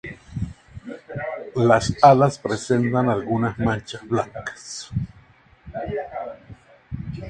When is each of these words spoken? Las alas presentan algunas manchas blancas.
Las 1.53 1.93
alas 2.01 2.39
presentan 2.39 3.07
algunas 3.07 3.59
manchas 3.59 4.01
blancas. 4.07 4.89